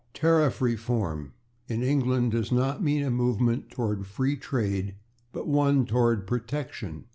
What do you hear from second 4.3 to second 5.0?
trade,